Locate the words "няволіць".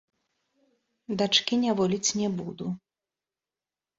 1.65-2.15